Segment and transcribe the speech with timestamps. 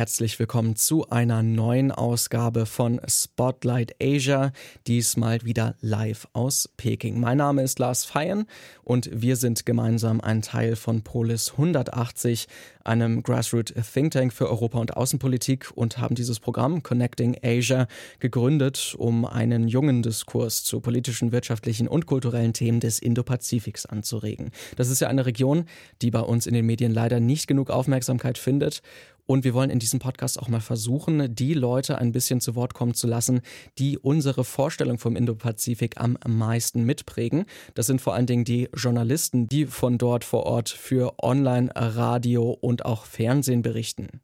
[0.00, 4.50] herzlich willkommen zu einer neuen Ausgabe von Spotlight Asia,
[4.86, 7.20] diesmal wieder live aus Peking.
[7.20, 8.46] Mein Name ist Lars Feyen
[8.82, 12.46] und wir sind gemeinsam ein Teil von Polis 180,
[12.82, 17.86] einem Grassroot Think Tank für Europa und Außenpolitik und haben dieses Programm Connecting Asia
[18.20, 24.50] gegründet, um einen jungen Diskurs zu politischen, wirtschaftlichen und kulturellen Themen des Indo-Pazifiks anzuregen.
[24.76, 25.66] Das ist ja eine Region,
[26.00, 28.80] die bei uns in den Medien leider nicht genug Aufmerksamkeit findet
[29.26, 32.74] und wir wollen in diesem Podcast auch mal versuchen, die Leute ein bisschen zu Wort
[32.74, 33.40] kommen zu lassen,
[33.78, 37.44] die unsere Vorstellung vom Indo-Pazifik am meisten mitprägen.
[37.74, 42.50] Das sind vor allen Dingen die Journalisten, die von dort vor Ort für Online, Radio
[42.50, 44.20] und auch Fernsehen berichten.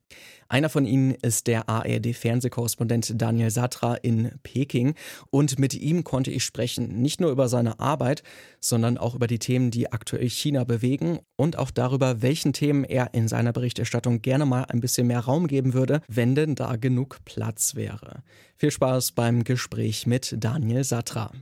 [0.48, 4.94] Einer von ihnen ist der ARD-Fernsehkorrespondent Daniel Satra in Peking
[5.30, 8.22] und mit ihm konnte ich sprechen, nicht nur über seine Arbeit,
[8.60, 13.14] sondern auch über die Themen, die aktuell China bewegen und auch darüber, welchen Themen er
[13.14, 17.18] in seiner Berichterstattung gerne mal ein bisschen mehr Raum geben würde, wenn denn da genug
[17.24, 18.22] Platz wäre.
[18.56, 21.32] Viel Spaß beim Gespräch mit Daniel Satra.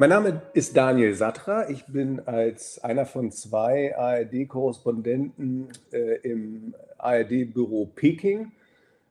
[0.00, 1.68] Mein Name ist Daniel Satra.
[1.68, 8.50] Ich bin als einer von zwei ARD-Korrespondenten äh, im ARD-Büro Peking.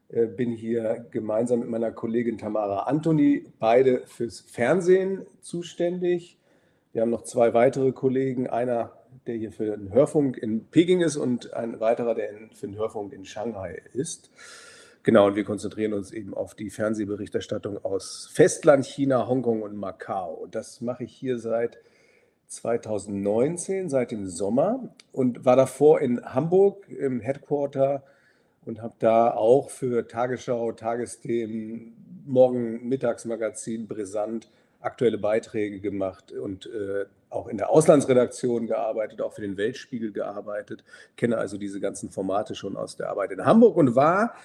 [0.08, 6.40] Äh, bin hier gemeinsam mit meiner Kollegin Tamara Antoni, beide fürs Fernsehen zuständig.
[6.92, 8.94] Wir haben noch zwei weitere Kollegen, einer,
[9.28, 13.14] der hier für den Hörfunk in Peking ist und ein weiterer, der für den Hörfunk
[13.14, 14.32] in Shanghai ist.
[15.04, 20.34] Genau, und wir konzentrieren uns eben auf die Fernsehberichterstattung aus Festland, China, Hongkong und Macau.
[20.34, 21.80] Und das mache ich hier seit
[22.48, 28.04] 2019, seit dem Sommer und war davor in Hamburg im Headquarter
[28.66, 34.50] und habe da auch für Tagesschau, Tagesthemen, Morgen, Mittagsmagazin, Brisant
[34.82, 40.84] aktuelle Beiträge gemacht und äh, auch in der Auslandsredaktion gearbeitet, auch für den Weltspiegel gearbeitet,
[41.16, 44.36] kenne also diese ganzen Formate schon aus der Arbeit in Hamburg und war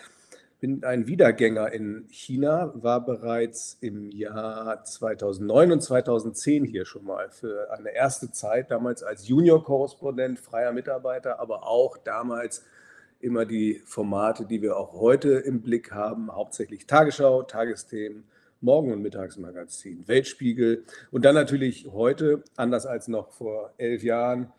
[0.65, 7.29] bin ein Wiedergänger in China, war bereits im Jahr 2009 und 2010 hier schon mal
[7.29, 12.65] für eine erste Zeit, damals als Junior-Korrespondent, freier Mitarbeiter, aber auch damals
[13.21, 18.25] immer die Formate, die wir auch heute im Blick haben, hauptsächlich Tagesschau, Tagesthemen,
[18.63, 24.51] Morgen- und Mittagsmagazin, Weltspiegel und dann natürlich heute, anders als noch vor elf Jahren,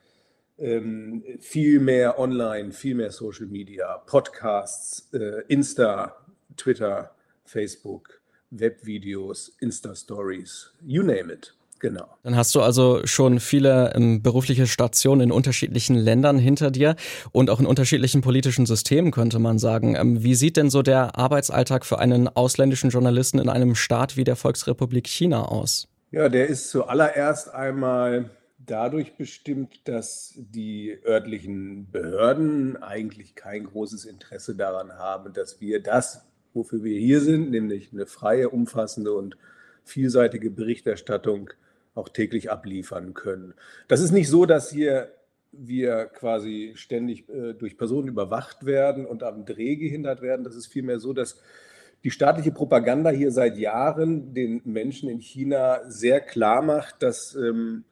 [0.58, 6.16] ähm, viel mehr online, viel mehr Social Media, Podcasts, äh, Insta,
[6.56, 7.12] Twitter,
[7.44, 8.22] Facebook,
[8.52, 11.54] Webvideos, Insta-Stories, you name it.
[11.80, 12.18] Genau.
[12.24, 16.96] Dann hast du also schon viele ähm, berufliche Stationen in unterschiedlichen Ländern hinter dir
[17.32, 19.96] und auch in unterschiedlichen politischen Systemen, könnte man sagen.
[19.96, 24.24] Ähm, wie sieht denn so der Arbeitsalltag für einen ausländischen Journalisten in einem Staat wie
[24.24, 25.88] der Volksrepublik China aus?
[26.12, 28.30] Ja, der ist zuallererst einmal
[28.66, 36.26] dadurch bestimmt, dass die örtlichen Behörden eigentlich kein großes Interesse daran haben, dass wir das,
[36.54, 39.38] wofür wir hier sind, nämlich eine freie, umfassende und
[39.84, 41.52] vielseitige Berichterstattung
[41.94, 43.54] auch täglich abliefern können.
[43.88, 45.12] Das ist nicht so, dass hier
[45.52, 50.44] wir quasi ständig äh, durch Personen überwacht werden und am Dreh gehindert werden.
[50.44, 51.40] Das ist vielmehr so, dass
[52.04, 57.86] die staatliche Propaganda hier seit Jahren den Menschen in China sehr klar macht, dass ähm,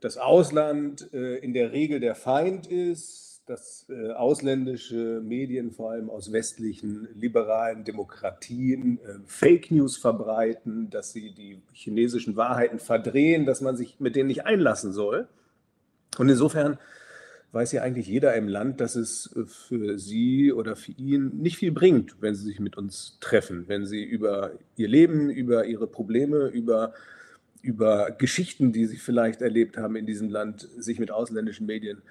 [0.00, 6.10] das Ausland äh, in der Regel der Feind ist, dass äh, ausländische Medien, vor allem
[6.10, 13.60] aus westlichen liberalen Demokratien, äh, Fake News verbreiten, dass sie die chinesischen Wahrheiten verdrehen, dass
[13.60, 15.28] man sich mit denen nicht einlassen soll.
[16.18, 16.78] Und insofern
[17.52, 21.56] weiß ja eigentlich jeder im Land, dass es äh, für sie oder für ihn nicht
[21.56, 25.86] viel bringt, wenn sie sich mit uns treffen, wenn sie über ihr Leben, über ihre
[25.86, 26.92] Probleme, über
[27.62, 32.02] über Geschichten, die sie vielleicht erlebt haben in diesem Land, sich mit ausländischen Medien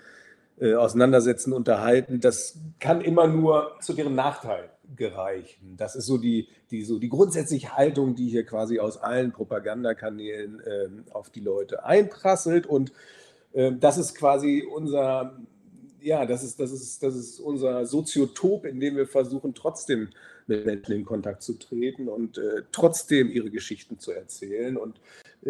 [0.59, 2.19] äh, auseinandersetzen, unterhalten.
[2.19, 5.75] Das kann immer nur zu deren Nachteil gereichen.
[5.77, 10.59] Das ist so die, die, so die grundsätzliche Haltung, die hier quasi aus allen Propagandakanälen
[10.61, 12.65] äh, auf die Leute einprasselt.
[12.65, 12.91] Und
[13.53, 15.37] äh, das ist quasi unser,
[16.01, 20.09] ja, das ist, das, ist, das ist unser Soziotop, in dem wir versuchen, trotzdem
[20.47, 24.99] mit Menschen in Kontakt zu treten und äh, trotzdem ihre Geschichten zu erzählen und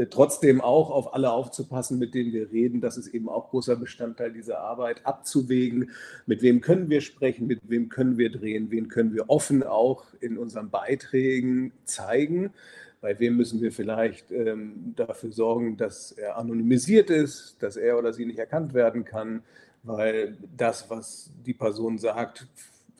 [0.10, 2.82] trotzdem auch auf alle aufzupassen, mit denen wir reden.
[2.82, 5.92] Das ist eben auch großer Bestandteil dieser Arbeit, abzuwägen,
[6.26, 10.06] mit wem können wir sprechen, mit wem können wir drehen, wen können wir offen auch
[10.20, 12.54] in unseren Beiträgen zeigen.
[13.02, 18.12] Bei wem müssen wir vielleicht ähm, dafür sorgen, dass er anonymisiert ist, dass er oder
[18.12, 19.44] sie nicht erkannt werden kann,
[19.84, 22.48] weil das, was die Person sagt,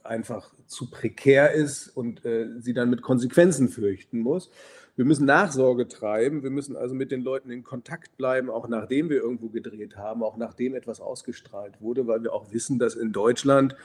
[0.04, 4.52] einfach zu prekär ist und äh, sie dann mit Konsequenzen fürchten muss.
[4.98, 9.12] Wir müssen Nachsorge treiben, wir müssen also mit den Leuten in Kontakt bleiben, auch nachdem
[9.12, 13.14] wir irgendwo gedreht haben, auch nachdem etwas ausgestrahlt wurde, weil wir auch wissen, dass in
[13.14, 13.76] Deutschland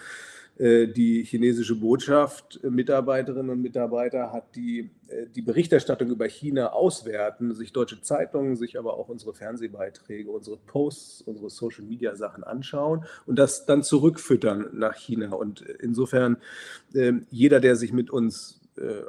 [0.57, 6.73] äh, die chinesische Botschaft, äh, Mitarbeiterinnen und Mitarbeiter, hat die, äh, die Berichterstattung über China
[6.73, 13.39] auswerten, sich deutsche Zeitungen, sich aber auch unsere Fernsehbeiträge, unsere Posts, unsere Social-Media-Sachen anschauen und
[13.39, 15.33] das dann zurückfüttern nach China.
[15.35, 16.39] Und insofern,
[17.31, 18.62] jeder, der sich mit uns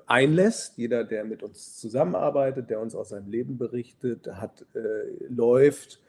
[0.08, 4.66] einlässt, jeder, der mit uns zusammenarbeitet, der uns aus seinem Leben berichtet, hat,
[5.30, 6.02] läuft,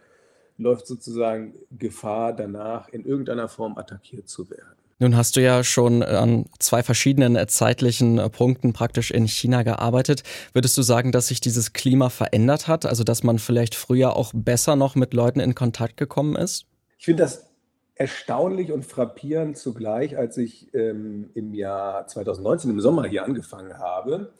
[0.59, 4.77] läuft sozusagen Gefahr danach, in irgendeiner Form attackiert zu werden.
[4.99, 9.63] Nun hast du ja schon an zwei verschiedenen äh, zeitlichen äh, Punkten praktisch in China
[9.63, 10.23] gearbeitet.
[10.53, 12.87] Würdest du sagen, dass sich dieses Klima verändert hat?
[12.87, 16.67] Also, dass man vielleicht früher auch besser noch mit Leuten in Kontakt gekommen ist?
[16.99, 17.45] Ich finde das
[17.95, 24.33] erstaunlich und frappierend zugleich, als ich ähm, im Jahr 2019 im Sommer hier angefangen habe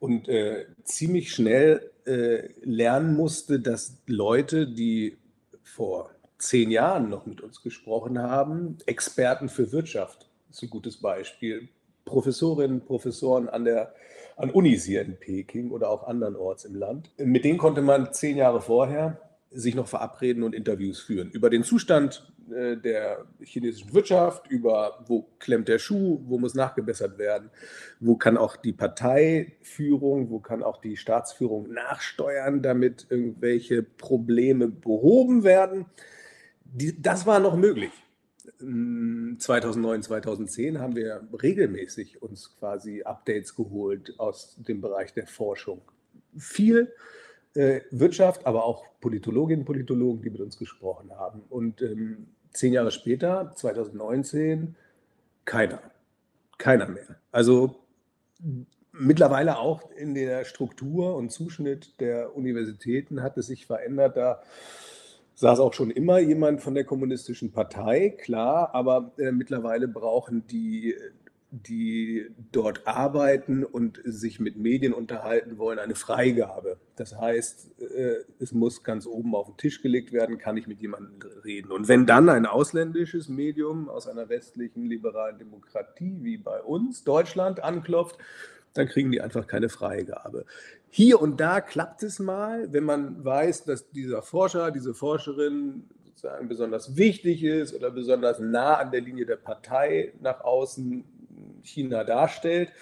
[0.00, 5.16] und äh, ziemlich schnell äh, lernen musste, dass Leute, die
[5.62, 8.78] vor zehn Jahren noch mit uns gesprochen haben.
[8.86, 11.68] Experten für Wirtschaft ist ein gutes Beispiel.
[12.04, 13.94] Professorinnen, Professoren an der
[14.36, 17.10] an Unis hier in Peking oder auch andernorts im Land.
[17.18, 21.64] Mit denen konnte man zehn Jahre vorher sich noch verabreden und Interviews führen über den
[21.64, 27.50] Zustand äh, der chinesischen Wirtschaft, über wo klemmt der Schuh, wo muss nachgebessert werden,
[28.00, 35.44] wo kann auch die Parteiführung, wo kann auch die Staatsführung nachsteuern, damit irgendwelche Probleme behoben
[35.44, 35.86] werden
[36.72, 37.92] die, das war noch möglich.
[38.58, 45.82] 2009, hm, 2010 haben wir regelmäßig uns quasi Updates geholt aus dem Bereich der Forschung.
[46.36, 46.92] Viel
[47.54, 51.42] äh, Wirtschaft, aber auch Politologinnen und Politologen, die mit uns gesprochen haben.
[51.48, 54.76] Und ähm, zehn Jahre später, 2019,
[55.44, 55.80] keiner.
[56.58, 57.16] Keiner mehr.
[57.30, 57.76] Also
[58.92, 64.16] mittlerweile auch in der Struktur und Zuschnitt der Universitäten hat es sich verändert.
[64.16, 64.42] Da
[65.34, 70.96] saß auch schon immer jemand von der Kommunistischen Partei, klar, aber äh, mittlerweile brauchen die,
[71.50, 76.76] die dort arbeiten und sich mit Medien unterhalten wollen, eine Freigabe.
[76.96, 80.80] Das heißt, äh, es muss ganz oben auf den Tisch gelegt werden, kann ich mit
[80.80, 81.72] jemandem reden.
[81.72, 87.62] Und wenn dann ein ausländisches Medium aus einer westlichen liberalen Demokratie wie bei uns, Deutschland,
[87.62, 88.18] anklopft,
[88.74, 90.44] dann kriegen die einfach keine Freigabe.
[90.90, 96.48] Hier und da klappt es mal, wenn man weiß, dass dieser Forscher, diese Forscherin sozusagen
[96.48, 101.04] besonders wichtig ist oder besonders nah an der Linie der Partei nach außen
[101.68, 102.72] China darstellt,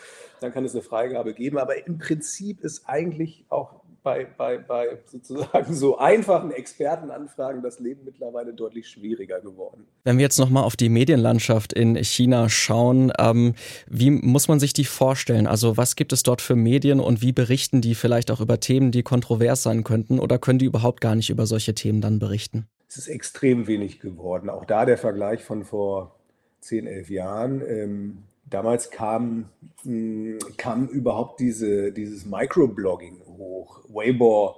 [0.41, 1.59] dann kann es eine Freigabe geben.
[1.59, 8.03] Aber im Prinzip ist eigentlich auch bei, bei, bei sozusagen so einfachen Expertenanfragen das Leben
[8.05, 9.89] mittlerweile deutlich schwieriger geworden.
[10.05, 13.55] Wenn wir jetzt nochmal auf die Medienlandschaft in China schauen, ähm,
[13.89, 15.49] wie muss man sich die vorstellen?
[15.49, 18.93] Also was gibt es dort für Medien und wie berichten die vielleicht auch über Themen,
[18.93, 22.69] die kontrovers sein könnten oder können die überhaupt gar nicht über solche Themen dann berichten?
[22.89, 24.51] Es ist extrem wenig geworden.
[24.51, 26.15] Auch da der Vergleich von vor
[26.61, 27.61] 10, 11 Jahren.
[27.67, 28.19] Ähm,
[28.49, 29.51] damals kam,
[29.85, 33.81] mh, hm, kam überhaupt diese, dieses Microblogging hoch.
[33.89, 34.57] Weibo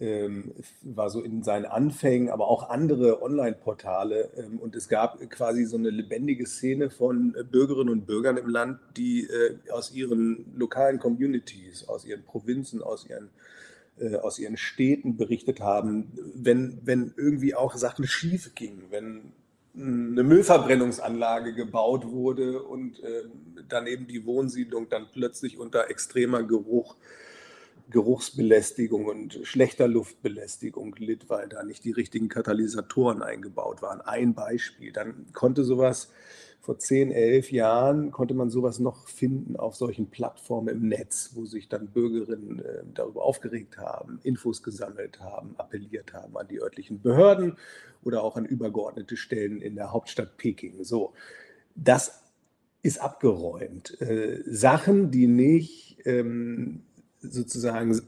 [0.00, 4.30] ähm, war so in seinen Anfängen, aber auch andere Online-Portale.
[4.36, 8.48] Ähm, und es gab quasi so eine lebendige Szene von äh, Bürgerinnen und Bürgern im
[8.48, 13.30] Land, die äh, aus ihren lokalen Communities, aus ihren Provinzen, aus ihren
[14.00, 19.32] äh, aus ihren Städten berichtet haben, wenn, wenn irgendwie auch Sachen schief gingen, wenn
[19.74, 23.24] eine Müllverbrennungsanlage gebaut wurde und äh,
[23.68, 26.96] daneben die Wohnsiedlung dann plötzlich unter extremer Geruch
[27.90, 34.00] Geruchsbelästigung und schlechter Luftbelästigung litt, weil da nicht die richtigen Katalysatoren eingebaut waren.
[34.00, 34.92] Ein Beispiel.
[34.92, 36.10] Dann konnte sowas
[36.60, 41.46] vor 10, 11 Jahren, konnte man sowas noch finden auf solchen Plattformen im Netz, wo
[41.46, 47.00] sich dann Bürgerinnen äh, darüber aufgeregt haben, Infos gesammelt haben, appelliert haben an die örtlichen
[47.00, 47.56] Behörden
[48.02, 50.84] oder auch an übergeordnete Stellen in der Hauptstadt Peking.
[50.84, 51.14] So,
[51.74, 52.22] das
[52.82, 54.00] ist abgeräumt.
[54.00, 56.82] Äh, Sachen, die nicht ähm,
[57.20, 58.00] sozusagen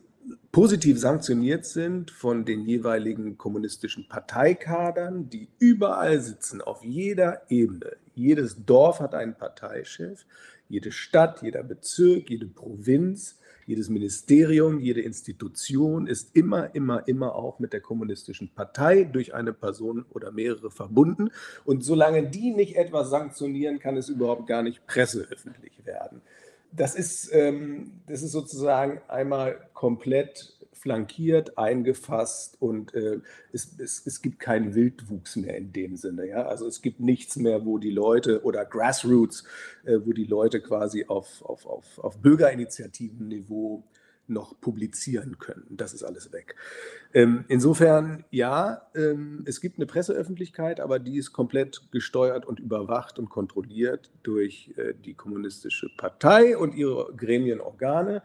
[0.51, 7.97] positiv sanktioniert sind von den jeweiligen kommunistischen Parteikadern, die überall sitzen, auf jeder Ebene.
[8.15, 10.27] Jedes Dorf hat einen Parteichef,
[10.69, 17.59] jede Stadt, jeder Bezirk, jede Provinz, jedes Ministerium, jede Institution ist immer, immer, immer auch
[17.59, 21.31] mit der kommunistischen Partei durch eine Person oder mehrere verbunden.
[21.65, 26.21] Und solange die nicht etwas sanktionieren, kann es überhaupt gar nicht presseöffentlich werden
[26.73, 33.21] das ist, ähm, das ist sozusagen einmal komplett flankiert, eingefasst und äh,
[33.53, 36.27] es, es, es gibt keinen Wildwuchs mehr in dem Sinne.
[36.27, 36.47] Ja?
[36.47, 39.45] Also es gibt nichts mehr, wo die Leute oder Grassroots,
[39.85, 43.85] äh, wo die Leute quasi auf, auf, auf, auf Bürgerinitiativen-Niveau
[44.29, 45.67] noch publizieren können.
[45.71, 46.55] Das ist alles weg.
[47.13, 53.19] Ähm, insofern, ja, ähm, es gibt eine Presseöffentlichkeit, aber die ist komplett gesteuert und überwacht
[53.19, 58.23] und kontrolliert durch äh, die Kommunistische Partei und ihre Gremienorgane.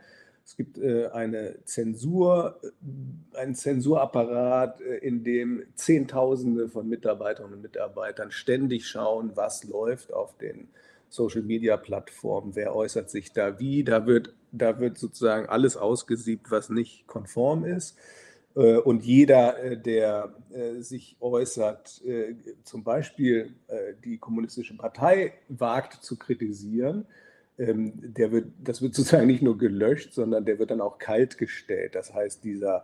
[0.47, 7.61] Es gibt äh, eine Zensur, äh, einen Zensurapparat, äh, in dem Zehntausende von Mitarbeiterinnen und
[7.61, 10.69] Mitarbeitern ständig schauen, was läuft auf den
[11.09, 13.83] Social-Media-Plattformen, wer äußert sich da wie.
[13.83, 17.97] Da wird, da wird sozusagen alles ausgesiebt, was nicht konform ist.
[18.53, 20.33] Und jeder, der
[20.79, 22.01] sich äußert,
[22.63, 23.53] zum Beispiel
[24.03, 27.05] die Kommunistische Partei wagt zu kritisieren,
[27.57, 31.37] ähm, der wird, das wird sozusagen nicht nur gelöscht, sondern der wird dann auch kalt
[31.37, 31.95] gestellt.
[31.95, 32.83] Das heißt, dieser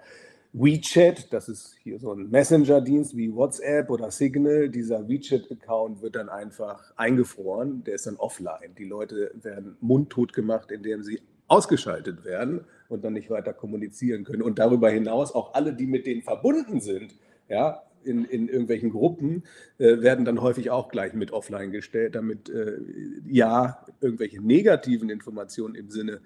[0.54, 6.30] WeChat, das ist hier so ein Messenger-Dienst wie WhatsApp oder Signal, dieser WeChat-Account wird dann
[6.30, 8.76] einfach eingefroren, der ist dann offline.
[8.78, 14.44] Die Leute werden mundtot gemacht, indem sie ausgeschaltet werden und dann nicht weiter kommunizieren können.
[14.44, 17.16] Und darüber hinaus auch alle, die mit denen verbunden sind,
[17.50, 19.44] ja, in, in irgendwelchen Gruppen
[19.78, 22.80] äh, werden dann häufig auch gleich mit offline gestellt, damit äh,
[23.28, 26.22] ja irgendwelche negativen Informationen im Sinne,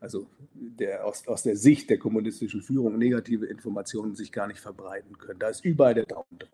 [0.00, 5.18] also der, aus, aus der Sicht der kommunistischen Führung, negative Informationen sich gar nicht verbreiten
[5.18, 5.38] können.
[5.38, 6.50] Da ist überall der Daumen drauf.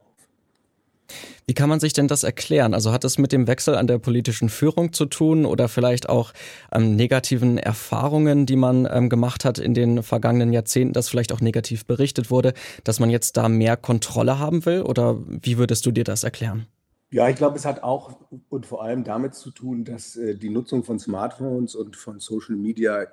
[1.48, 2.74] Wie kann man sich denn das erklären?
[2.74, 6.32] Also hat es mit dem Wechsel an der politischen Führung zu tun oder vielleicht auch
[6.72, 11.40] ähm, negativen Erfahrungen, die man ähm, gemacht hat in den vergangenen Jahrzehnten, dass vielleicht auch
[11.40, 14.82] negativ berichtet wurde, dass man jetzt da mehr Kontrolle haben will?
[14.82, 16.66] Oder wie würdest du dir das erklären?
[17.12, 20.50] Ja, ich glaube, es hat auch und vor allem damit zu tun, dass äh, die
[20.50, 23.06] Nutzung von Smartphones und von Social Media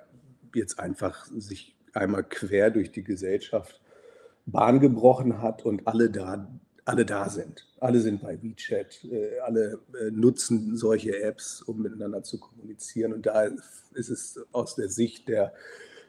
[0.56, 3.80] jetzt einfach sich einmal quer durch die Gesellschaft
[4.48, 6.48] Bahn gebrochen hat und alle da
[6.86, 7.68] alle da sind.
[7.80, 13.14] Alle sind bei WeChat, äh, alle äh, nutzen solche Apps, um miteinander zu kommunizieren.
[13.14, 13.44] Und da
[13.94, 15.54] ist es aus der Sicht der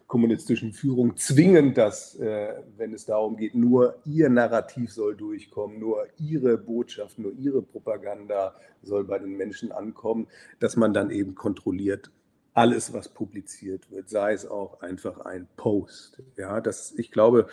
[0.06, 6.06] kommunistischen Führung zwingend, dass, äh, wenn es darum geht, nur ihr Narrativ soll durchkommen, nur
[6.18, 10.28] ihre Botschaft, nur ihre Propaganda soll bei den Menschen ankommen,
[10.60, 12.10] dass man dann eben kontrolliert
[12.52, 16.22] alles, was publiziert wird, sei es auch einfach ein Post.
[16.36, 17.48] Ja, das, ich glaube,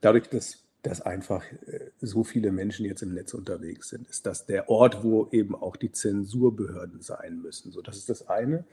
[0.00, 4.08] dadurch, dass dass einfach äh, so viele Menschen jetzt im Netz unterwegs sind.
[4.08, 7.72] Ist das der Ort, wo eben auch die Zensurbehörden sein müssen?
[7.72, 8.64] So, das ist das eine.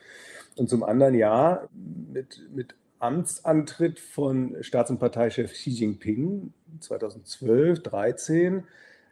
[0.55, 8.63] Und zum anderen, ja, mit, mit Amtsantritt von Staats- und Parteichef Xi Jinping 2012, 2013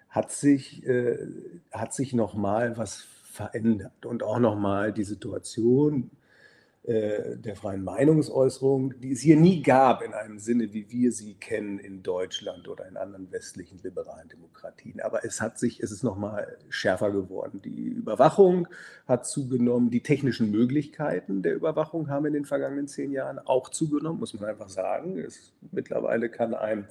[0.09, 1.17] hat sich, äh,
[1.71, 6.11] hat sich nochmal was verändert und auch nochmal die Situation
[6.85, 11.79] der freien Meinungsäußerung, die es hier nie gab in einem Sinne, wie wir sie kennen
[11.79, 14.99] in Deutschland oder in anderen westlichen liberalen Demokratien.
[14.99, 17.61] Aber es hat sich, es ist nochmal schärfer geworden.
[17.63, 18.67] Die Überwachung
[19.07, 24.19] hat zugenommen, die technischen Möglichkeiten der Überwachung haben in den vergangenen zehn Jahren auch zugenommen,
[24.19, 25.19] muss man einfach sagen.
[25.19, 26.89] Es, mittlerweile kann ein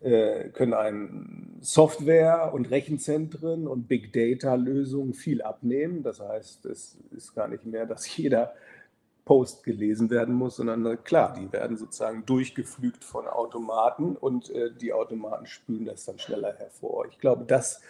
[0.00, 6.02] äh, können einem Software und Rechenzentren und Big Data Lösungen viel abnehmen.
[6.02, 8.54] Das heißt, es ist gar nicht mehr, dass jeder
[9.28, 14.94] Post gelesen werden muss, sondern klar, die werden sozusagen durchgeflügt von Automaten und äh, die
[14.94, 17.04] Automaten spülen das dann schneller hervor.
[17.10, 17.82] Ich glaube, das,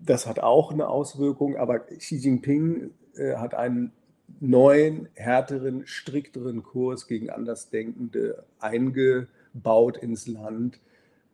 [0.00, 3.92] das hat auch eine Auswirkung, aber Xi Jinping äh, hat einen
[4.40, 10.80] neuen, härteren, strikteren Kurs gegen Andersdenkende eingebaut ins Land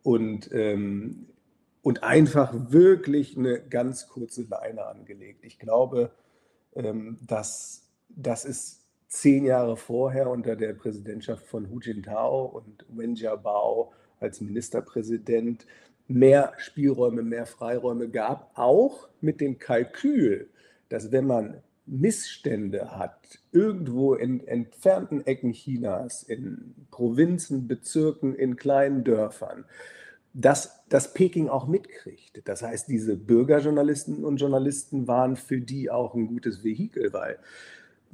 [0.03, 1.27] und, ähm,
[1.81, 5.45] und einfach wirklich eine ganz kurze Leine angelegt.
[5.45, 6.11] Ich glaube,
[6.75, 8.80] ähm, dass das ist
[9.11, 15.67] zehn Jahre vorher unter der Präsidentschaft von Hu Jintao und Wen Jiabao als Ministerpräsident
[16.07, 20.49] mehr Spielräume, mehr Freiräume gab, auch mit dem Kalkül,
[20.89, 29.03] dass wenn man Missstände hat, irgendwo in entfernten Ecken Chinas, in Provinzen, Bezirken, in kleinen
[29.03, 29.65] Dörfern,
[30.33, 32.41] dass das Peking auch mitkriegt.
[32.45, 37.39] Das heißt, diese Bürgerjournalisten und Journalisten waren für die auch ein gutes Vehikel, weil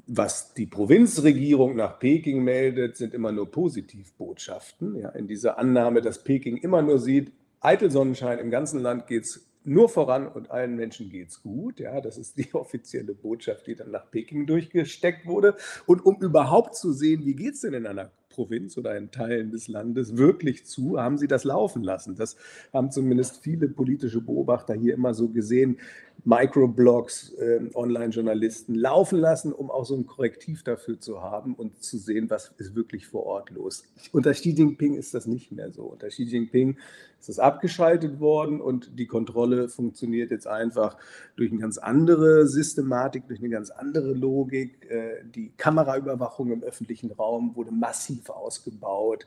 [0.06, 4.96] was die Provinzregierung nach Peking meldet, sind immer nur Positivbotschaften.
[4.96, 9.24] Ja, in dieser Annahme, dass Peking immer nur sieht, eitel Sonnenschein, im ganzen Land geht
[9.24, 11.80] es nur voran und allen Menschen geht es gut.
[11.80, 15.56] Ja, das ist die offizielle Botschaft, die dann nach Peking durchgesteckt wurde.
[15.86, 19.50] Und um überhaupt zu sehen, wie geht es denn in einer Provinz oder in Teilen
[19.50, 22.16] des Landes wirklich zu, haben sie das laufen lassen.
[22.16, 22.38] Das
[22.72, 25.80] haben zumindest viele politische Beobachter hier immer so gesehen.
[26.24, 31.98] Microblogs, äh, Online-Journalisten laufen lassen, um auch so ein Korrektiv dafür zu haben und zu
[31.98, 33.86] sehen, was ist wirklich vor Ort los.
[34.12, 35.84] Unter Xi Jinping ist das nicht mehr so.
[35.84, 36.78] Unter Xi Jinping
[37.20, 40.98] ist es abgeschaltet worden und die Kontrolle funktioniert jetzt einfach
[41.36, 44.90] durch eine ganz andere Systematik, durch eine ganz andere Logik.
[44.90, 49.26] Äh, die Kameraüberwachung im öffentlichen Raum wurde massiv ausgebaut.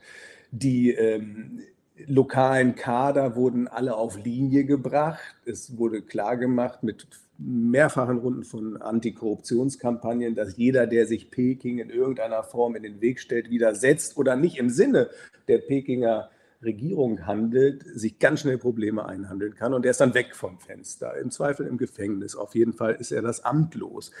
[0.51, 1.61] Die ähm,
[2.07, 5.35] lokalen Kader wurden alle auf Linie gebracht.
[5.45, 12.43] Es wurde klargemacht mit mehrfachen Runden von Antikorruptionskampagnen, dass jeder, der sich Peking in irgendeiner
[12.43, 15.09] Form in den Weg stellt, widersetzt oder nicht im Sinne
[15.47, 16.29] der Pekinger
[16.61, 21.17] Regierung handelt, sich ganz schnell Probleme einhandeln kann und er ist dann weg vom Fenster,
[21.17, 22.35] im Zweifel im Gefängnis.
[22.35, 24.11] Auf jeden Fall ist er das Amt los.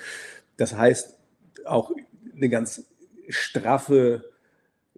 [0.57, 1.17] Das heißt,
[1.65, 1.91] auch
[2.35, 2.85] eine ganz
[3.29, 4.30] straffe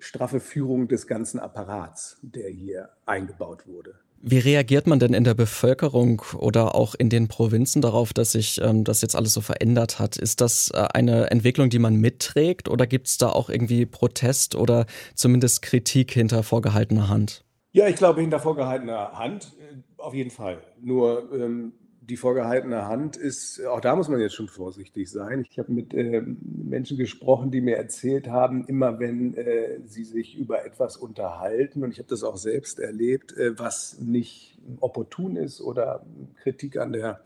[0.04, 3.96] straffe Führung des ganzen Apparats, der hier eingebaut wurde.
[4.26, 8.60] Wie reagiert man denn in der Bevölkerung oder auch in den Provinzen darauf, dass sich
[8.62, 10.16] ähm, das jetzt alles so verändert hat?
[10.16, 14.56] Ist das äh, eine Entwicklung, die man mitträgt oder gibt es da auch irgendwie Protest
[14.56, 17.44] oder zumindest Kritik hinter vorgehaltener Hand?
[17.74, 20.62] Ja, ich glaube hinter vorgehaltener Hand äh, auf jeden Fall.
[20.82, 21.74] Nur ähm,
[22.10, 25.46] die vorgehaltene Hand ist, auch da muss man jetzt schon vorsichtig sein.
[25.50, 30.38] Ich habe mit äh, Menschen gesprochen, die mir erzählt haben, immer wenn äh, sie sich
[30.38, 35.62] über etwas unterhalten, und ich habe das auch selbst erlebt, äh, was nicht opportun ist
[35.62, 36.06] oder
[36.42, 37.22] Kritik an der,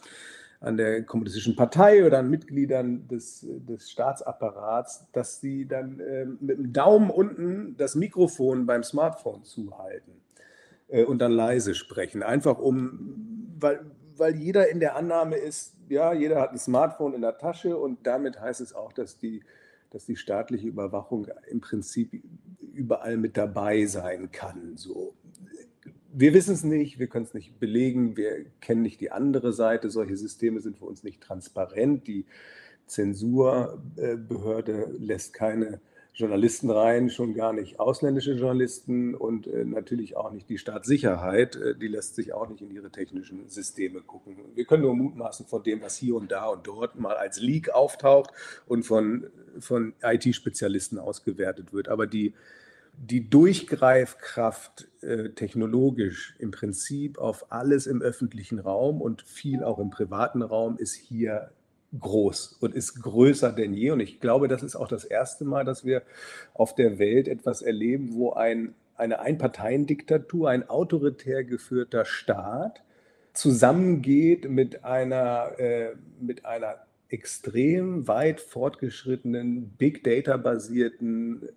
[0.59, 6.57] an der kommunistischen Partei oder an Mitgliedern des, des Staatsapparats, dass sie dann ähm, mit
[6.57, 10.13] dem Daumen unten das Mikrofon beim Smartphone zuhalten
[10.87, 13.79] äh, und dann leise sprechen, einfach um, weil,
[14.17, 18.05] weil jeder in der Annahme ist, ja, jeder hat ein Smartphone in der Tasche und
[18.05, 19.43] damit heißt es auch, dass die,
[19.91, 22.11] dass die staatliche Überwachung im Prinzip
[22.73, 24.75] überall mit dabei sein kann.
[24.75, 25.13] So.
[26.13, 29.89] Wir wissen es nicht, wir können es nicht belegen, wir kennen nicht die andere Seite.
[29.89, 32.07] Solche Systeme sind für uns nicht transparent.
[32.07, 32.25] Die
[32.87, 35.79] Zensurbehörde lässt keine
[36.17, 41.55] Journalisten rein, schon gar nicht ausländische Journalisten und äh, natürlich auch nicht die Staatssicherheit.
[41.55, 44.35] Äh, die lässt sich auch nicht in ihre technischen Systeme gucken.
[44.55, 47.69] Wir können nur mutmaßen von dem, was hier und da und dort mal als Leak
[47.69, 48.31] auftaucht
[48.65, 49.27] und von,
[49.59, 51.87] von IT-Spezialisten ausgewertet wird.
[51.87, 52.33] Aber die,
[52.97, 59.91] die Durchgreifkraft äh, technologisch im Prinzip auf alles im öffentlichen Raum und viel auch im
[59.91, 61.51] privaten Raum ist hier
[61.99, 63.91] groß und ist größer denn je.
[63.91, 66.03] Und ich glaube, das ist auch das erste Mal, dass wir
[66.53, 72.83] auf der Welt etwas erleben, wo ein, eine Einparteiendiktatur, ein autoritär geführter Staat
[73.33, 76.75] zusammengeht mit einer, äh, mit einer
[77.09, 81.49] extrem weit fortgeschrittenen, Big Data-basierten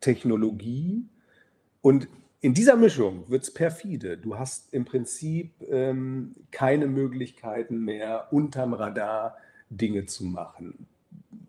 [0.00, 1.04] Technologie.
[1.82, 2.08] Und
[2.40, 4.18] in dieser Mischung wird es perfide.
[4.18, 9.36] Du hast im Prinzip ähm, keine Möglichkeiten mehr, unterm Radar
[9.70, 10.86] Dinge zu machen.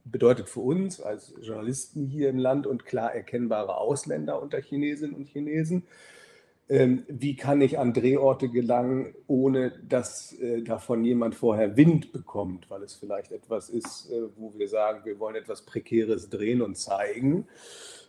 [0.05, 5.27] Bedeutet für uns als Journalisten hier im Land und klar erkennbare Ausländer unter Chinesinnen und
[5.27, 5.83] Chinesen,
[6.67, 12.71] ähm, wie kann ich an Drehorte gelangen, ohne dass äh, davon jemand vorher Wind bekommt,
[12.71, 16.75] weil es vielleicht etwas ist, äh, wo wir sagen, wir wollen etwas Prekäres drehen und
[16.75, 17.47] zeigen.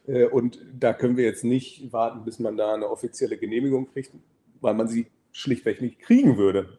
[0.06, 4.12] Äh, und da können wir jetzt nicht warten, bis man da eine offizielle Genehmigung kriegt,
[4.62, 6.78] weil man sie schlichtweg nicht kriegen würde.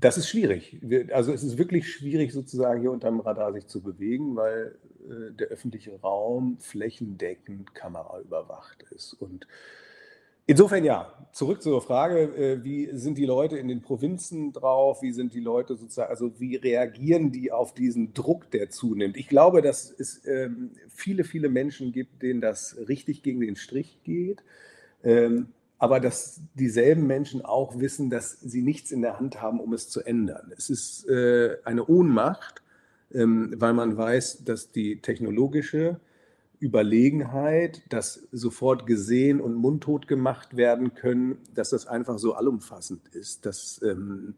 [0.00, 0.80] Das ist schwierig.
[1.12, 5.48] Also es ist wirklich schwierig, sozusagen hier unterm Radar sich zu bewegen, weil äh, der
[5.48, 9.14] öffentliche Raum flächendeckend kameraüberwacht ist.
[9.14, 9.48] Und
[10.46, 15.02] insofern ja, zurück zur Frage, äh, wie sind die Leute in den Provinzen drauf?
[15.02, 19.16] Wie sind die Leute sozusagen, also wie reagieren die auf diesen Druck, der zunimmt?
[19.16, 23.98] Ich glaube, dass es ähm, viele, viele Menschen gibt, denen das richtig gegen den Strich
[24.04, 24.44] geht.
[25.02, 29.72] Ähm, aber dass dieselben Menschen auch wissen, dass sie nichts in der Hand haben, um
[29.72, 30.52] es zu ändern.
[30.56, 32.62] Es ist äh, eine Ohnmacht,
[33.12, 36.00] ähm, weil man weiß, dass die technologische
[36.60, 43.46] Überlegenheit, dass sofort gesehen und mundtot gemacht werden können, dass das einfach so allumfassend ist,
[43.46, 44.34] dass, ähm,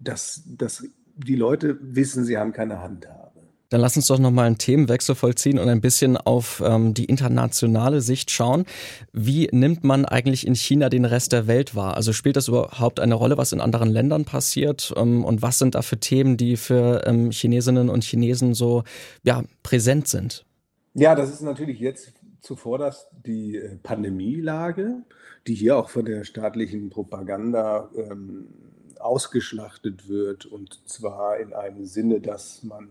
[0.00, 3.33] dass, dass die Leute wissen, sie haben keine Handhabe.
[3.70, 8.00] Dann lass uns doch nochmal einen Themenwechsel vollziehen und ein bisschen auf ähm, die internationale
[8.00, 8.66] Sicht schauen.
[9.12, 11.96] Wie nimmt man eigentlich in China den Rest der Welt wahr?
[11.96, 14.92] Also spielt das überhaupt eine Rolle, was in anderen Ländern passiert?
[14.96, 18.84] Ähm, und was sind da für Themen, die für ähm, Chinesinnen und Chinesen so
[19.22, 20.44] ja, präsent sind?
[20.94, 25.02] Ja, das ist natürlich jetzt zuvorderst die äh, Pandemielage,
[25.46, 28.46] die hier auch von der staatlichen Propaganda ähm,
[29.00, 32.90] ausgeschlachtet wird und zwar in einem Sinne, dass man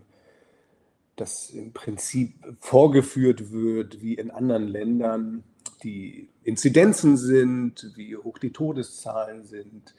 [1.15, 5.43] dass im Prinzip vorgeführt wird, wie in anderen Ländern
[5.83, 9.93] die Inzidenzen sind, wie hoch die Todeszahlen sind,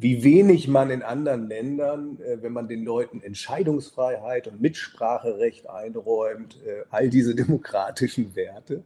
[0.00, 6.56] wie wenig man in anderen Ländern, äh, wenn man den Leuten Entscheidungsfreiheit und Mitspracherecht einräumt,
[6.64, 8.82] äh, all diese demokratischen Werte,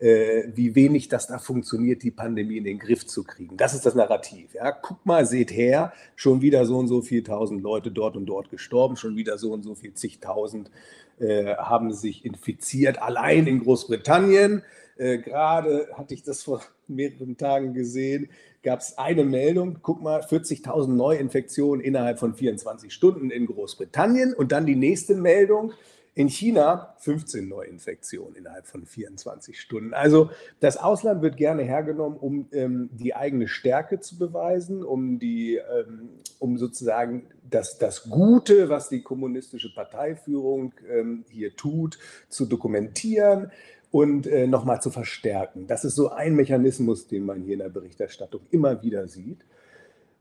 [0.00, 3.56] äh, wie wenig das da funktioniert, die Pandemie in den Griff zu kriegen.
[3.56, 4.54] Das ist das Narrativ.
[4.54, 4.72] Ja.
[4.72, 8.50] Guck mal, seht her, schon wieder so und so viel tausend Leute dort und dort
[8.50, 10.72] gestorben, schon wieder so und so viel zigtausend
[11.20, 14.62] äh, haben sich infiziert, allein in Großbritannien.
[14.96, 18.28] Äh, Gerade hatte ich das vor mehreren Tagen gesehen,
[18.62, 24.52] gab es eine Meldung, guck mal, 40.000 Neuinfektionen innerhalb von 24 Stunden in Großbritannien und
[24.52, 25.72] dann die nächste Meldung,
[26.18, 29.94] in China 15 Neuinfektionen innerhalb von 24 Stunden.
[29.94, 35.58] Also das Ausland wird gerne hergenommen, um ähm, die eigene Stärke zu beweisen, um, die,
[35.58, 36.08] ähm,
[36.40, 43.52] um sozusagen das, das Gute, was die kommunistische Parteiführung ähm, hier tut, zu dokumentieren
[43.90, 45.66] und äh, nochmal zu verstärken.
[45.66, 49.44] Das ist so ein Mechanismus, den man hier in der Berichterstattung immer wieder sieht.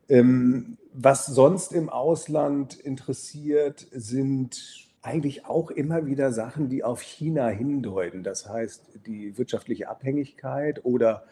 [0.09, 7.47] Ähm, was sonst im Ausland interessiert, sind eigentlich auch immer wieder Sachen, die auf China
[7.47, 8.23] hindeuten.
[8.23, 11.23] Das heißt, die wirtschaftliche Abhängigkeit oder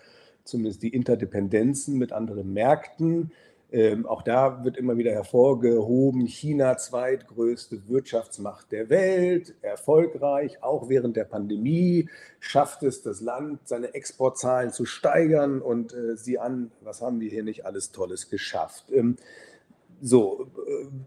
[0.44, 3.32] zumindest die Interdependenzen mit anderen Märkten.
[3.76, 11.18] Ähm, auch da wird immer wieder hervorgehoben, China zweitgrößte Wirtschaftsmacht der Welt, erfolgreich, auch während
[11.18, 12.08] der Pandemie
[12.40, 17.30] schafft es das Land, seine Exportzahlen zu steigern und äh, sie an, was haben wir
[17.30, 18.86] hier nicht alles Tolles geschafft.
[18.94, 19.18] Ähm,
[20.02, 20.48] so,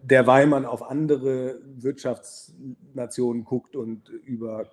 [0.03, 4.67] derweil man auf andere Wirtschaftsnationen guckt und über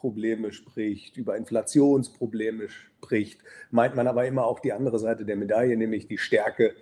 [0.00, 5.76] Konjunkturprobleme spricht, über Inflationsprobleme spricht, meint man aber immer auch die andere Seite der Medaille,
[5.76, 6.74] nämlich die Stärke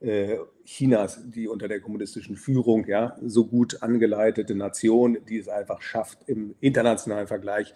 [0.00, 5.82] äh, Chinas, die unter der kommunistischen Führung ja so gut angeleitete Nation, die es einfach
[5.82, 7.74] schafft, im internationalen Vergleich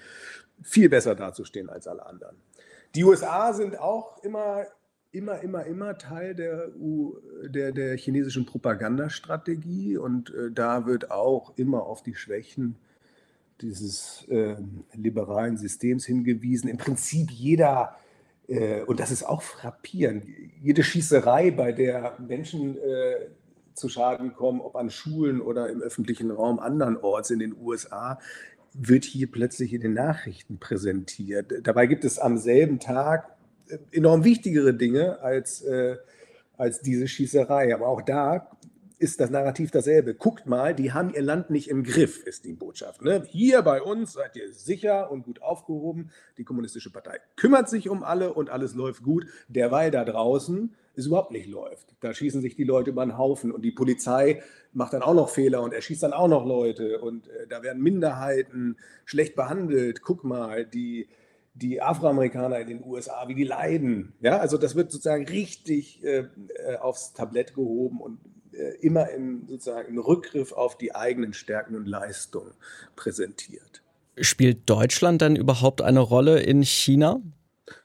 [0.63, 2.37] viel besser dazustehen als alle anderen.
[2.95, 4.67] Die USA sind auch immer
[5.13, 6.69] immer, immer, immer Teil der,
[7.45, 12.77] der, der chinesischen Propagandastrategie und äh, da wird auch immer auf die Schwächen
[13.61, 14.57] dieses äh,
[14.95, 16.69] liberalen Systems hingewiesen.
[16.69, 17.97] Im Prinzip jeder,
[18.49, 20.25] äh, und das ist auch frappierend,
[20.63, 23.29] jede Schießerei, bei der Menschen äh,
[23.75, 28.19] zu Schaden kommen, ob an Schulen oder im öffentlichen Raum andernorts in den USA,
[28.73, 31.53] wird hier plötzlich in den Nachrichten präsentiert.
[31.63, 33.37] Dabei gibt es am selben Tag
[33.93, 35.97] enorm wichtigere Dinge als, äh,
[36.57, 37.75] als diese Schießerei.
[37.75, 38.51] Aber auch da
[38.99, 40.15] ist das Narrativ dasselbe.
[40.15, 43.03] Guckt mal, die haben ihr Land nicht im Griff, ist die Botschaft.
[43.03, 43.25] Ne?
[43.29, 46.11] Hier bei uns seid ihr sicher und gut aufgehoben.
[46.39, 49.27] Die Kommunistische Partei kümmert sich um alle und alles läuft gut.
[49.49, 51.95] Derweil da draußen es überhaupt nicht läuft.
[52.01, 55.29] Da schießen sich die Leute über den Haufen und die Polizei macht dann auch noch
[55.29, 60.03] Fehler und erschießt dann auch noch Leute und äh, da werden Minderheiten schlecht behandelt.
[60.03, 61.09] Guck mal, die,
[61.55, 64.15] die Afroamerikaner in den USA, wie die leiden.
[64.21, 66.29] Ja, also das wird sozusagen richtig äh,
[66.67, 68.19] äh, aufs Tablett gehoben und
[68.81, 72.53] immer im, sozusagen im Rückgriff auf die eigenen Stärken und Leistungen
[72.95, 73.83] präsentiert.
[74.19, 77.21] Spielt Deutschland dann überhaupt eine Rolle in China?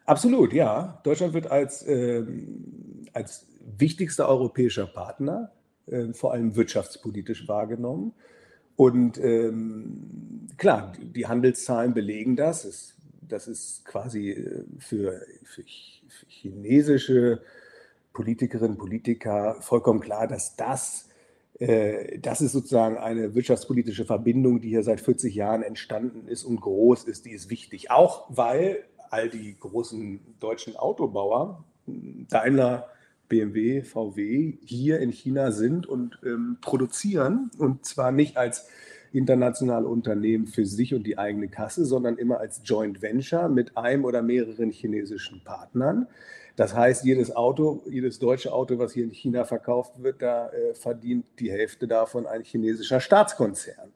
[0.06, 1.02] Absolut, ja.
[1.04, 2.24] Deutschland wird als, äh,
[3.14, 5.52] als wichtigster europäischer Partner
[5.88, 8.14] äh, vor allem wirtschaftspolitisch wahrgenommen.
[8.76, 12.66] Und ähm, klar, die Handelszahlen belegen das.
[12.66, 12.96] Es
[13.32, 17.42] das ist quasi äh, für, für, für chinesische
[18.14, 21.10] Politikerinnen und Politiker vollkommen klar, dass das
[21.62, 26.60] äh, das ist sozusagen eine wirtschaftspolitische Verbindung, die hier seit 40 Jahren entstanden ist und
[26.60, 27.92] groß ist, die ist wichtig.
[27.92, 32.90] Auch weil all die großen deutschen Autobauer, Daimler,
[33.30, 37.52] BMW, VW, hier in China sind und ähm, produzieren.
[37.58, 38.68] Und zwar nicht als
[39.14, 44.06] internationale Unternehmen für sich und die eigene Kasse, sondern immer als Joint Venture mit einem
[44.06, 46.08] oder mehreren chinesischen Partnern.
[46.56, 50.74] Das heißt, jedes Auto, jedes deutsche Auto, was hier in China verkauft wird, da äh,
[50.74, 53.92] verdient die Hälfte davon ein chinesischer Staatskonzern.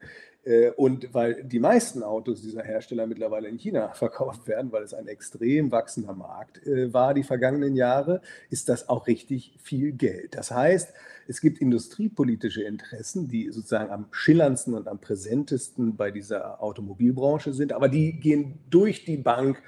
[0.46, 4.94] Äh, und weil die meisten Autos dieser Hersteller mittlerweile in China verkauft werden, weil es
[4.94, 10.36] ein extrem wachsender Markt äh, war die vergangenen Jahre, ist das auch richtig viel Geld.
[10.36, 10.94] Das heißt,
[11.26, 17.72] es gibt industriepolitische Interessen, die sozusagen am schillerndsten und am präsentesten bei dieser Automobilbranche sind,
[17.72, 19.60] aber die gehen durch die Bank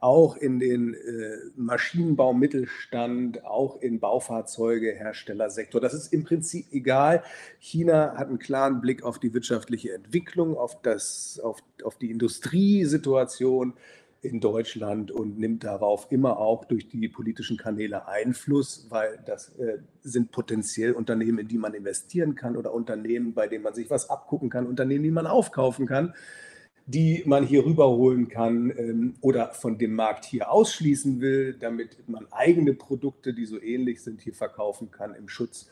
[0.00, 5.80] auch in den äh, Maschinenbau Mittelstand, auch in Baufahrzeuge, Herstellersektor.
[5.80, 7.22] Das ist im Prinzip egal.
[7.58, 13.74] China hat einen klaren Blick auf die wirtschaftliche Entwicklung, auf, das, auf, auf die Industriesituation
[14.22, 19.78] in Deutschland und nimmt darauf immer auch durch die politischen Kanäle Einfluss, weil das äh,
[20.02, 24.10] sind potenziell Unternehmen, in die man investieren kann oder Unternehmen, bei denen man sich was
[24.10, 26.14] abgucken kann, Unternehmen, die man aufkaufen kann,
[26.90, 32.26] die man hier rüberholen kann ähm, oder von dem Markt hier ausschließen will, damit man
[32.32, 35.70] eigene Produkte, die so ähnlich sind, hier verkaufen kann im Schutz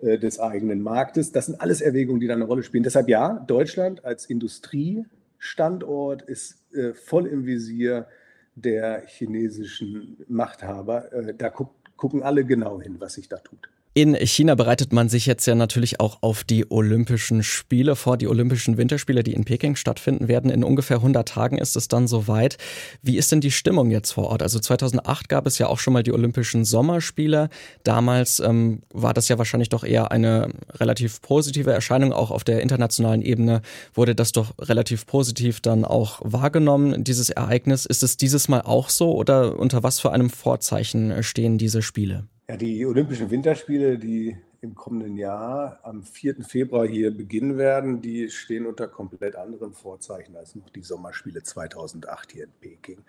[0.00, 1.32] äh, des eigenen Marktes.
[1.32, 2.82] Das sind alles Erwägungen, die da eine Rolle spielen.
[2.82, 8.06] Deshalb ja, Deutschland als Industriestandort ist äh, voll im Visier
[8.54, 11.10] der chinesischen Machthaber.
[11.12, 13.70] Äh, da guck, gucken alle genau hin, was sich da tut.
[13.92, 18.28] In China bereitet man sich jetzt ja natürlich auch auf die Olympischen Spiele vor, die
[18.28, 20.48] Olympischen Winterspiele, die in Peking stattfinden werden.
[20.48, 22.56] In ungefähr 100 Tagen ist es dann soweit.
[23.02, 24.44] Wie ist denn die Stimmung jetzt vor Ort?
[24.44, 27.48] Also 2008 gab es ja auch schon mal die Olympischen Sommerspiele.
[27.82, 32.12] Damals ähm, war das ja wahrscheinlich doch eher eine relativ positive Erscheinung.
[32.12, 33.60] Auch auf der internationalen Ebene
[33.92, 37.86] wurde das doch relativ positiv dann auch wahrgenommen, dieses Ereignis.
[37.86, 42.29] Ist es dieses Mal auch so oder unter was für einem Vorzeichen stehen diese Spiele?
[42.50, 46.42] Ja, die Olympischen Winterspiele, die im kommenden Jahr am 4.
[46.42, 52.32] Februar hier beginnen werden, die stehen unter komplett anderen Vorzeichen als noch die Sommerspiele 2008
[52.32, 53.04] hier in Peking.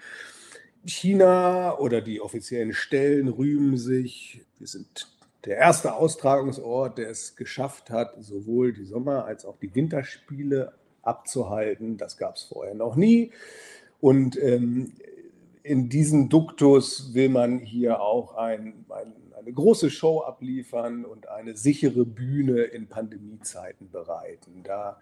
[0.85, 5.07] China oder die offiziellen Stellen rühmen sich, wir sind
[5.43, 11.97] der erste Austragungsort, der es geschafft hat, sowohl die Sommer- als auch die Winterspiele abzuhalten.
[11.97, 13.31] Das gab es vorher noch nie.
[14.01, 14.93] Und ähm,
[15.63, 21.55] in diesem Duktus will man hier auch ein, ein eine große Show abliefern und eine
[21.57, 24.61] sichere Bühne in Pandemiezeiten bereiten.
[24.63, 24.99] Da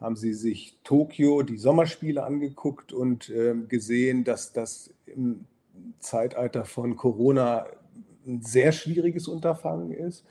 [0.00, 5.44] haben sie sich Tokio, die Sommerspiele angeguckt und äh, gesehen, dass das im
[5.98, 7.66] Zeitalter von Corona
[8.26, 10.24] ein sehr schwieriges Unterfangen ist.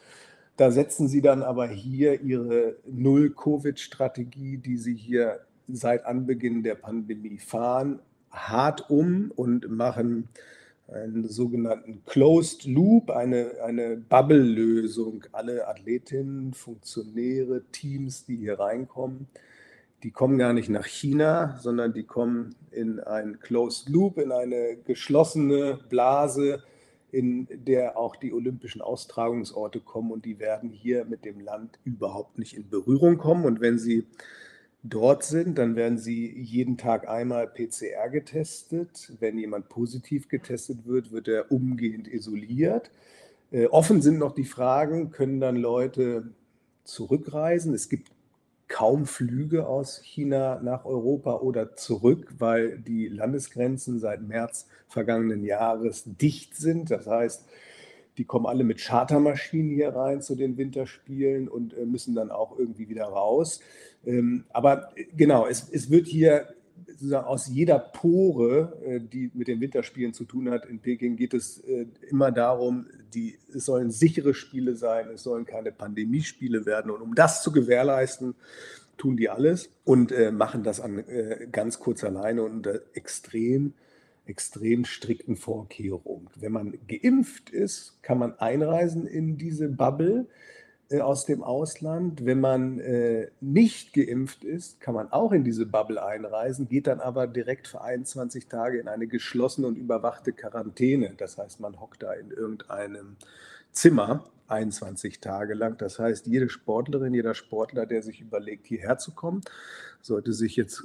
[0.57, 7.37] Da setzen sie dann aber hier ihre Null-Covid-Strategie, die sie hier seit Anbeginn der Pandemie
[7.37, 7.99] fahren,
[8.31, 10.29] hart um und machen
[10.91, 15.23] einen sogenannten Closed Loop, eine, eine Bubble-Lösung.
[15.31, 19.27] Alle Athletinnen, Funktionäre, Teams, die hier reinkommen,
[20.03, 24.77] die kommen gar nicht nach China, sondern die kommen in ein Closed Loop, in eine
[24.85, 26.63] geschlossene Blase,
[27.11, 32.37] in der auch die olympischen Austragungsorte kommen und die werden hier mit dem Land überhaupt
[32.37, 33.45] nicht in Berührung kommen.
[33.45, 34.05] Und wenn sie
[34.83, 39.13] dort sind, dann werden sie jeden Tag einmal PCR getestet.
[39.19, 42.91] Wenn jemand positiv getestet wird, wird er umgehend isoliert.
[43.51, 46.31] Äh, offen sind noch die Fragen, können dann Leute
[46.83, 47.73] zurückreisen?
[47.73, 48.11] Es gibt
[48.67, 56.03] kaum Flüge aus China nach Europa oder zurück, weil die Landesgrenzen seit März vergangenen Jahres
[56.05, 56.91] dicht sind.
[56.91, 57.45] Das heißt,
[58.19, 62.59] die kommen alle mit Chartermaschinen hier rein zu den Winterspielen und äh, müssen dann auch
[62.59, 63.61] irgendwie wieder raus.
[64.05, 66.53] Ähm, aber äh, genau, es, es wird hier
[66.85, 71.33] sozusagen aus jeder Pore, äh, die mit den Winterspielen zu tun hat, in Peking geht
[71.33, 71.63] es
[72.09, 76.91] immer darum, die, es sollen sichere Spiele sein, es sollen keine Pandemiespiele werden.
[76.91, 78.35] Und um das zu gewährleisten,
[78.97, 81.05] tun die alles und machen das an
[81.53, 83.73] ganz kurzer Leine und extrem
[84.25, 86.29] extrem strikten Vorkehrungen.
[86.35, 90.27] Wenn man geimpft ist, kann man einreisen in diese Bubble
[90.89, 92.25] äh, aus dem Ausland.
[92.25, 96.99] Wenn man äh, nicht geimpft ist, kann man auch in diese Bubble einreisen, geht dann
[96.99, 101.13] aber direkt für 21 Tage in eine geschlossene und überwachte Quarantäne.
[101.17, 103.17] Das heißt, man hockt da in irgendeinem
[103.71, 105.77] Zimmer 21 Tage lang.
[105.77, 109.41] Das heißt, jede Sportlerin, jeder Sportler, der sich überlegt, hierher zu kommen,
[110.01, 110.83] sollte sich jetzt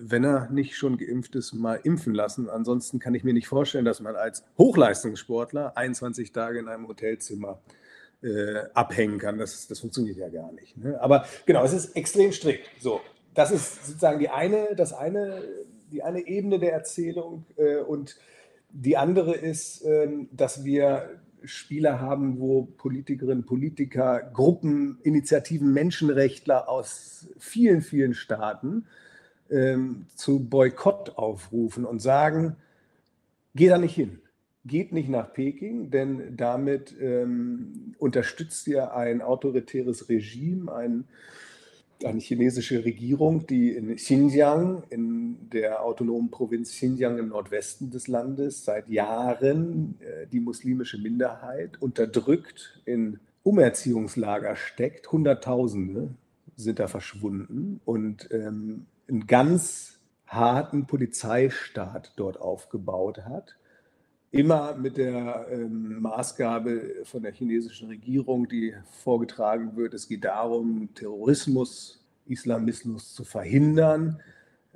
[0.00, 2.48] wenn er nicht schon geimpft ist, mal impfen lassen.
[2.48, 7.60] Ansonsten kann ich mir nicht vorstellen, dass man als Hochleistungssportler 21 Tage in einem Hotelzimmer
[8.22, 9.38] äh, abhängen kann.
[9.38, 10.76] Das, das funktioniert ja gar nicht.
[10.76, 11.00] Ne?
[11.00, 12.68] Aber genau, es ist extrem strikt.
[12.80, 13.00] So,
[13.34, 15.42] das ist sozusagen die eine, das eine,
[15.92, 18.16] die eine Ebene der Erzählung äh, und
[18.70, 27.28] die andere ist, äh, dass wir Spiele haben, wo Politikerinnen, Politiker, Gruppen, Initiativen, Menschenrechtler aus
[27.38, 28.86] vielen, vielen Staaten
[29.50, 32.56] ähm, zu Boykott aufrufen und sagen,
[33.54, 34.20] geh da nicht hin.
[34.64, 41.04] Geht nicht nach Peking, denn damit ähm, unterstützt ihr ein autoritäres Regime, ein,
[42.04, 48.64] eine chinesische Regierung, die in Xinjiang, in der autonomen Provinz Xinjiang im Nordwesten des Landes,
[48.64, 55.10] seit Jahren äh, die muslimische Minderheit unterdrückt, in Umerziehungslager steckt.
[55.10, 56.10] Hunderttausende
[56.56, 63.56] sind da verschwunden und ähm, einen ganz harten Polizeistaat dort aufgebaut hat.
[64.30, 70.90] Immer mit der ähm, Maßgabe von der chinesischen Regierung, die vorgetragen wird, es geht darum,
[70.94, 74.20] Terrorismus, Islamismus zu verhindern.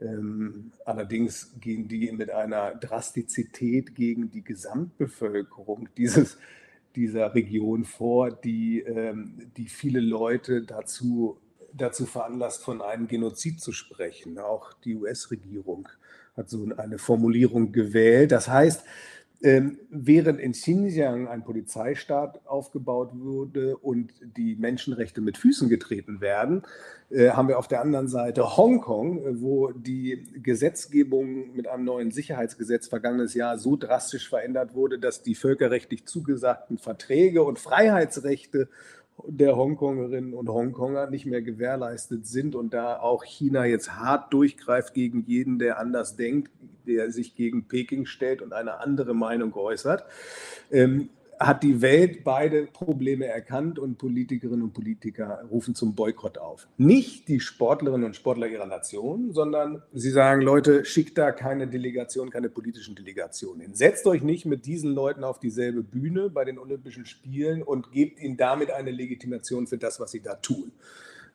[0.00, 6.38] Ähm, allerdings gehen die mit einer Drastizität gegen die Gesamtbevölkerung dieses,
[6.96, 11.36] dieser Region vor, die, ähm, die viele Leute dazu,
[11.74, 14.38] dazu veranlasst, von einem Genozid zu sprechen.
[14.38, 15.88] Auch die US-Regierung
[16.36, 18.32] hat so eine Formulierung gewählt.
[18.32, 18.84] Das heißt,
[19.44, 26.62] ähm, während in Xinjiang ein Polizeistaat aufgebaut wurde und die Menschenrechte mit Füßen getreten werden,
[27.10, 32.86] äh, haben wir auf der anderen Seite Hongkong, wo die Gesetzgebung mit einem neuen Sicherheitsgesetz
[32.86, 38.68] vergangenes Jahr so drastisch verändert wurde, dass die völkerrechtlich zugesagten Verträge und Freiheitsrechte
[39.26, 44.94] der Hongkongerinnen und Hongkonger nicht mehr gewährleistet sind und da auch China jetzt hart durchgreift
[44.94, 46.50] gegen jeden, der anders denkt,
[46.86, 50.04] der sich gegen Peking stellt und eine andere Meinung äußert.
[50.70, 51.10] Ähm,
[51.46, 56.68] hat die Welt beide Probleme erkannt und Politikerinnen und Politiker rufen zum Boykott auf.
[56.78, 62.30] Nicht die Sportlerinnen und Sportler ihrer Nation, sondern sie sagen, Leute, schickt da keine Delegation,
[62.30, 63.74] keine politischen Delegationen hin.
[63.74, 68.20] Setzt euch nicht mit diesen Leuten auf dieselbe Bühne bei den Olympischen Spielen und gebt
[68.20, 70.72] ihnen damit eine Legitimation für das, was sie da tun.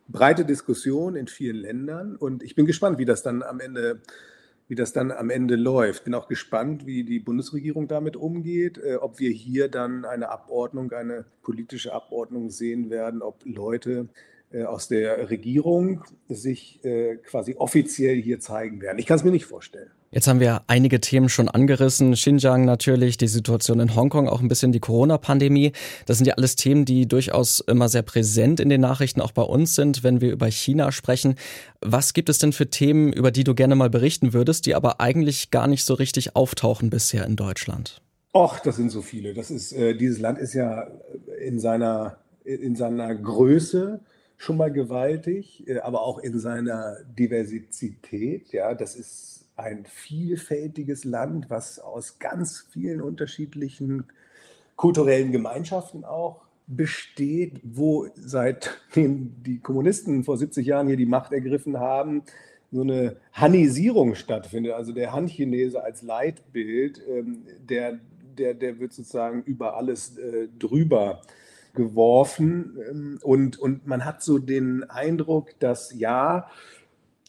[0.10, 4.02] Breite Diskussion in vielen Ländern und ich bin gespannt, wie das dann am Ende
[4.68, 6.04] wie das dann am Ende läuft.
[6.04, 10.92] Bin auch gespannt, wie die Bundesregierung damit umgeht, äh, ob wir hier dann eine Abordnung,
[10.92, 14.10] eine politische Abordnung sehen werden, ob Leute
[14.66, 18.98] aus der Regierung sich äh, quasi offiziell hier zeigen werden.
[19.00, 19.92] Ich kann es mir nicht vorstellen.
[20.10, 22.14] Jetzt haben wir einige Themen schon angerissen.
[22.14, 25.74] Xinjiang natürlich, die Situation in Hongkong, auch ein bisschen die Corona-Pandemie.
[26.06, 29.42] Das sind ja alles Themen, die durchaus immer sehr präsent in den Nachrichten auch bei
[29.42, 31.36] uns sind, wenn wir über China sprechen.
[31.82, 35.02] Was gibt es denn für Themen, über die du gerne mal berichten würdest, die aber
[35.02, 38.02] eigentlich gar nicht so richtig auftauchen bisher in Deutschland?
[38.34, 39.34] Och, das sind so viele.
[39.34, 40.88] Das ist, äh, dieses Land ist ja
[41.42, 44.00] in seiner, in seiner Größe
[44.38, 48.52] schon mal gewaltig, äh, aber auch in seiner Diversität.
[48.52, 54.06] Ja, das ist ein vielfältiges Land, was aus ganz vielen unterschiedlichen
[54.76, 61.80] kulturellen Gemeinschaften auch besteht, wo seitdem die Kommunisten vor 70 Jahren hier die Macht ergriffen
[61.80, 62.24] haben,
[62.72, 64.74] so eine Hanisierung stattfindet.
[64.74, 68.00] Also der Han-Chinese als Leitbild, ähm, der,
[68.38, 71.22] der, der wird sozusagen über alles äh, drüber
[71.78, 72.78] geworfen.
[72.90, 76.50] Ähm, und, und man hat so den Eindruck, dass ja,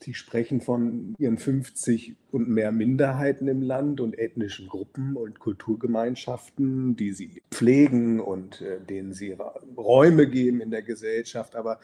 [0.01, 6.95] Sie sprechen von ihren 50 und mehr Minderheiten im Land und ethnischen Gruppen und Kulturgemeinschaften,
[6.95, 9.37] die sie pflegen und äh, denen sie
[9.77, 11.57] Räume geben in der Gesellschaft.
[11.57, 11.81] Aber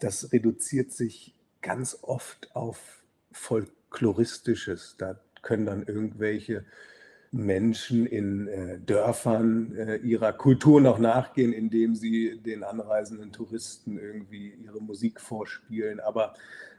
[0.00, 4.96] das reduziert sich ganz oft auf Folkloristisches.
[4.98, 6.64] Da können dann irgendwelche
[7.36, 14.54] Menschen in äh, Dörfern äh, ihrer Kultur noch nachgehen, indem sie den anreisenden Touristen irgendwie
[14.64, 16.00] ihre Musik vorspielen.
[16.00, 16.34] Aber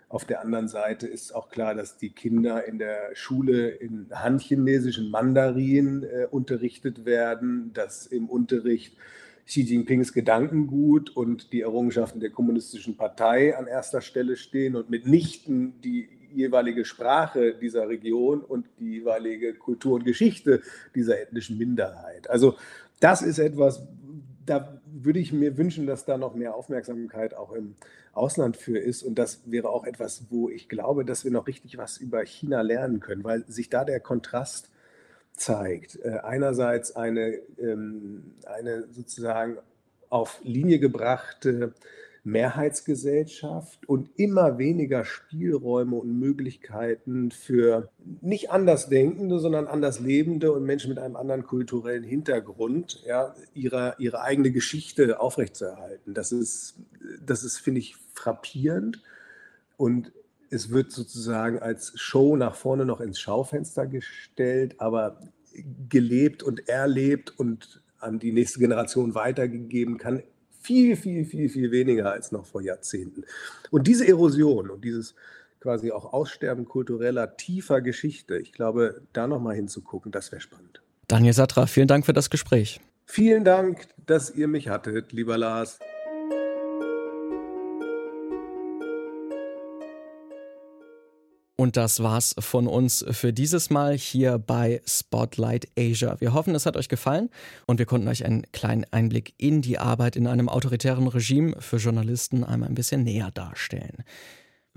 [0.10, 5.12] auf der anderen Seite ist auch klar, dass die Kinder in der Schule in Han-chinesischen
[5.12, 8.96] Mandarin äh, unterrichtet werden, dass im Unterricht
[9.46, 15.80] Xi Jinpings Gedankengut und die Errungenschaften der kommunistischen Partei an erster Stelle stehen und mitnichten
[15.82, 20.62] die jeweilige Sprache dieser Region und die jeweilige Kultur und Geschichte
[20.96, 22.30] dieser ethnischen Minderheit.
[22.30, 22.56] Also
[23.00, 23.84] das ist etwas,
[24.46, 27.76] da würde ich mir wünschen, dass da noch mehr Aufmerksamkeit auch im
[28.14, 29.04] Ausland für ist.
[29.04, 32.62] Und das wäre auch etwas, wo ich glaube, dass wir noch richtig was über China
[32.62, 34.70] lernen können, weil sich da der Kontrast
[35.34, 36.00] zeigt.
[36.04, 39.58] Äh, einerseits eine, ähm, eine sozusagen
[40.10, 41.74] auf Linie gebrachte
[42.28, 47.90] Mehrheitsgesellschaft und immer weniger Spielräume und Möglichkeiten für
[48.22, 54.52] nicht Andersdenkende, sondern Anderslebende und Menschen mit einem anderen kulturellen Hintergrund, ja, ihre, ihre eigene
[54.52, 56.14] Geschichte aufrechtzuerhalten.
[56.14, 56.76] Das ist,
[57.26, 59.02] das ist, finde ich, frappierend
[59.78, 60.12] und
[60.50, 65.20] es wird sozusagen als Show nach vorne noch ins Schaufenster gestellt, aber
[65.90, 70.24] gelebt und erlebt und an die nächste Generation weitergegeben kann
[70.68, 73.24] viel, viel, viel, viel weniger als noch vor Jahrzehnten.
[73.72, 75.16] Und diese Erosion und dieses
[75.62, 80.82] quasi auch Aussterben kultureller, tiefer Geschichte, ich glaube, da nochmal hinzugucken, das wäre spannend.
[81.08, 82.82] Daniel Satra, vielen Dank für das Gespräch.
[83.06, 85.80] Vielen Dank, dass ihr mich hattet, lieber Lars.
[91.60, 96.16] Und das war's von uns für dieses Mal hier bei Spotlight Asia.
[96.20, 97.32] Wir hoffen, es hat euch gefallen
[97.66, 101.78] und wir konnten euch einen kleinen Einblick in die Arbeit in einem autoritären Regime für
[101.78, 104.04] Journalisten einmal ein bisschen näher darstellen.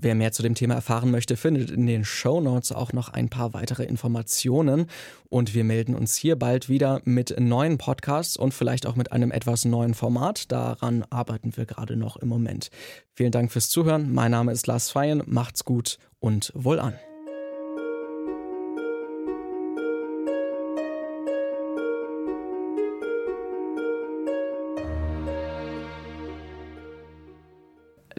[0.03, 3.29] Wer mehr zu dem Thema erfahren möchte, findet in den Show Notes auch noch ein
[3.29, 4.87] paar weitere Informationen.
[5.29, 9.29] Und wir melden uns hier bald wieder mit neuen Podcasts und vielleicht auch mit einem
[9.29, 10.51] etwas neuen Format.
[10.51, 12.71] Daran arbeiten wir gerade noch im Moment.
[13.13, 14.11] Vielen Dank fürs Zuhören.
[14.11, 15.21] Mein Name ist Lars Feyen.
[15.27, 16.95] Macht's gut und wohl an.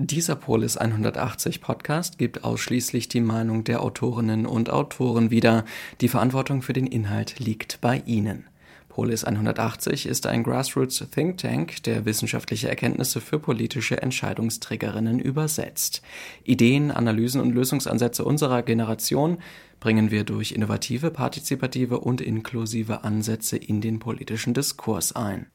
[0.04, 5.64] Dieser Polis 180 Podcast gibt ausschließlich die Meinung der Autorinnen und Autoren wieder.
[6.00, 8.48] Die Verantwortung für den Inhalt liegt bei Ihnen.
[8.88, 16.02] Polis 180 ist ein Grassroots Think Tank, der wissenschaftliche Erkenntnisse für politische Entscheidungsträgerinnen übersetzt.
[16.42, 19.38] Ideen, Analysen und Lösungsansätze unserer Generation
[19.78, 25.46] bringen wir durch innovative, partizipative und inklusive Ansätze in den politischen Diskurs ein.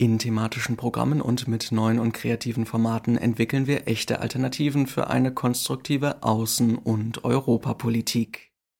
[0.00, 5.34] In thematischen Programmen und mit neuen und kreativen Formaten entwickeln wir echte Alternativen für eine
[5.34, 8.49] konstruktive Außen- und Europapolitik.